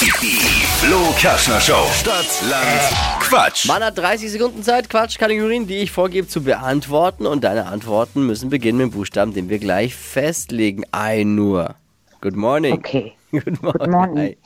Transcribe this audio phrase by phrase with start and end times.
[0.00, 1.86] Die Flo Kerschner Show.
[1.92, 3.66] Stadt, Land, Quatsch.
[3.66, 7.26] Man hat 30 Sekunden Zeit, Quatschkategorien, die ich vorgebe zu beantworten.
[7.26, 10.84] Und deine Antworten müssen beginnen mit dem Buchstaben, den wir gleich festlegen.
[10.90, 11.74] Ein nur.
[12.22, 12.72] Good morning.
[12.72, 13.12] Okay.
[13.30, 13.78] Good morning.
[13.78, 14.36] Good morning.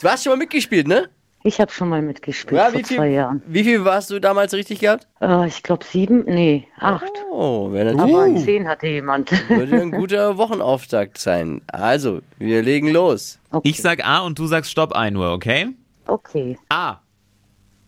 [0.00, 1.08] Du hast schon mal mitgespielt, ne?
[1.48, 3.42] Ich habe schon mal mitgespielt Ja, vor wie zwei viel, Jahren.
[3.46, 5.08] wie viel warst du damals richtig gehabt?
[5.22, 7.10] Äh, ich glaube sieben, nee, acht.
[7.32, 9.30] Oh, wäre Aber natürlich zehn hatte jemand.
[9.48, 11.62] würde ein guter Wochenauftakt sein.
[11.68, 13.38] Also, wir legen los.
[13.50, 13.66] Okay.
[13.70, 15.68] Ich sag A und du sagst Stopp ein nur, okay?
[16.06, 16.98] okay, A.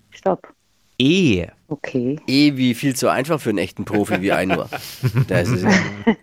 [0.08, 0.54] stopp.
[1.00, 1.46] E.
[1.68, 2.18] Okay.
[2.26, 4.68] Eh wie viel zu einfach für einen echten Profi wie ein Uhr.
[5.28, 5.64] Das ist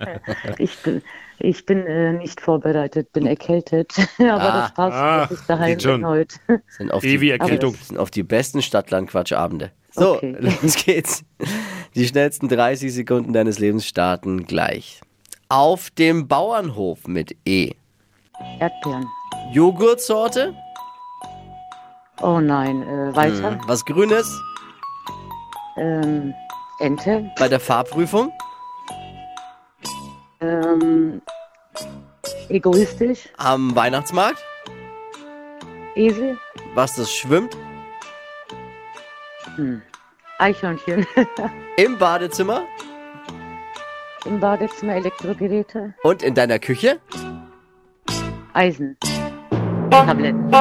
[0.59, 1.02] Ich bin,
[1.40, 3.91] ich bin äh, nicht vorbereitet, bin erkältet.
[4.20, 4.62] Aber Ah.
[4.62, 6.02] das passt, Ah, dass ich daheim geht schon.
[6.02, 6.36] bin heute.
[6.77, 7.76] sind auf Ewi die, Erkältung.
[7.76, 9.72] sind auf die besten Stadtland-Quatschabende.
[9.91, 10.36] So, Okay.
[10.40, 11.23] los geht's.
[11.95, 15.02] Die schnellsten 30 Sekunden deines Lebens starten gleich.
[15.50, 17.72] Auf dem Bauernhof mit E.
[18.59, 19.08] Erdbeeren.
[19.53, 20.53] Joghurtsorte,
[22.22, 23.59] Oh nein, äh, weiter.
[23.67, 24.28] was Grünes
[25.78, 26.33] Ähm,
[26.80, 27.30] Ente.
[27.38, 28.31] bei der Fahrprüfung,
[30.39, 31.22] Ähm,
[32.50, 33.30] egoistisch.
[33.38, 34.44] am Weihnachtsmarkt,
[35.95, 36.38] Esel.
[36.75, 37.55] was das schwimmt,
[40.38, 41.08] Eichhörnchen.
[41.78, 42.61] im Badezimmer
[44.25, 45.95] Im Badezimmer Elektrogeräte.
[46.03, 47.00] und in deiner Küche.
[48.53, 48.98] Eisen.
[49.89, 50.52] Tabletten.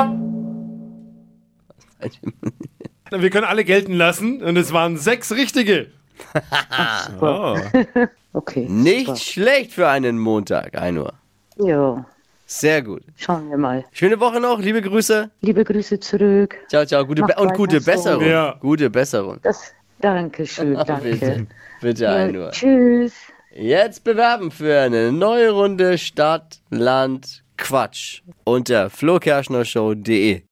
[3.10, 5.88] Wir können alle gelten lassen und es waren sechs richtige.
[7.20, 7.56] Oh.
[8.32, 8.66] Okay.
[8.68, 9.18] Nicht super.
[9.18, 11.14] schlecht für einen Montag, 1 Uhr.
[11.58, 12.04] Jo,
[12.44, 13.00] Sehr gut.
[13.16, 13.82] schauen wir mal.
[13.92, 15.30] Schöne Woche noch, liebe Grüße.
[15.40, 16.54] Liebe Grüße zurück.
[16.68, 17.06] Ciao, ciao.
[17.06, 17.90] Gute Be und gute so.
[17.90, 18.26] Besserung.
[18.26, 18.56] Ja.
[18.60, 19.38] Gute Besserung.
[19.42, 21.46] Das, danke schön, Bitte, danke.
[21.80, 22.50] bitte Ja, 1 Uhr.
[22.50, 23.14] tschüss.
[23.54, 30.42] Jetzt bewerben für eine neue Runde Stadt, Land, Quatsch unter flokerschnershow.de.